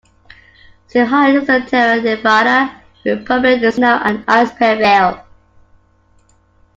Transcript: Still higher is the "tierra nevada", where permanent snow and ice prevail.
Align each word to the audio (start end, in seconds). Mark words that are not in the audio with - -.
Still 0.87 1.05
higher 1.05 1.37
is 1.37 1.45
the 1.45 1.59
"tierra 1.59 2.01
nevada", 2.01 2.73
where 3.03 3.23
permanent 3.23 3.71
snow 3.75 4.01
and 4.03 4.23
ice 4.27 4.51
prevail. 4.51 5.23